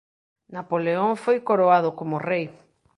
[0.55, 2.45] Napoleón foi coroado como rei.